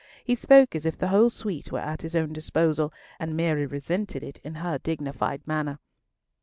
[0.23, 4.23] He spoke as if the whole suite were at his own disposal, and Mary resented
[4.23, 5.77] it in her dignified manner.